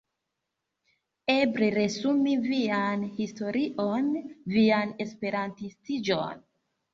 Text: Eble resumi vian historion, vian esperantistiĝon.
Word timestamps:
Eble 1.33 1.67
resumi 1.75 2.33
vian 2.45 3.03
historion, 3.19 4.09
vian 4.57 4.97
esperantistiĝon. 5.07 6.43